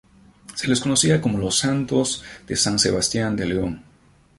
Se 0.55 0.67
les 0.67 0.79
conocía 0.81 1.21
como 1.21 1.37
los 1.37 1.59
Santos 1.59 2.23
de 2.47 2.55
San 2.55 2.79
Sebastián 2.79 3.35
de 3.35 3.45
León. 3.45 3.83